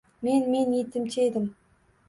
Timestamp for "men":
0.27-0.47, 0.53-0.73